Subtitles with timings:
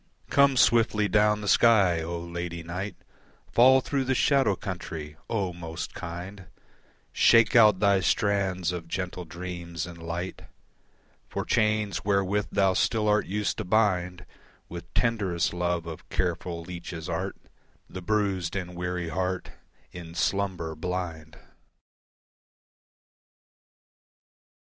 [0.31, 2.95] Come swiftly down the sky, O Lady Night,
[3.51, 6.47] Fall through the shadow country, O most kind,
[7.13, 10.45] Shake out thy strands of gentle dreams and light
[11.29, 14.25] For chains, wherewith thou still art used to bind
[14.67, 17.37] With tenderest love of careful leeches' art
[17.87, 19.51] The bruised and weary heart
[19.91, 21.37] In slumber blind.